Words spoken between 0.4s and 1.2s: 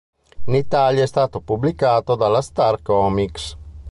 In Italia è